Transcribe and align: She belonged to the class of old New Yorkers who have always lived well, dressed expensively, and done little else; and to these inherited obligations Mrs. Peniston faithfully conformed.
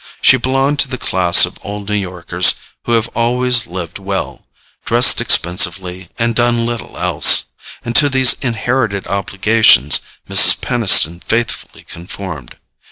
She 0.19 0.35
belonged 0.35 0.79
to 0.79 0.87
the 0.87 0.97
class 0.97 1.45
of 1.45 1.59
old 1.61 1.87
New 1.87 1.93
Yorkers 1.93 2.55
who 2.85 2.93
have 2.93 3.07
always 3.09 3.67
lived 3.67 3.99
well, 3.99 4.47
dressed 4.83 5.21
expensively, 5.21 6.09
and 6.17 6.33
done 6.33 6.65
little 6.65 6.97
else; 6.97 7.43
and 7.85 7.95
to 7.97 8.09
these 8.09 8.33
inherited 8.41 9.05
obligations 9.05 9.99
Mrs. 10.27 10.59
Peniston 10.59 11.19
faithfully 11.19 11.83
conformed. 11.83 12.55